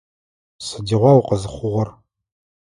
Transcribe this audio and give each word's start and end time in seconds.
Сыдигъуа 0.65 1.11
укъызыхъугъэр? 1.19 1.89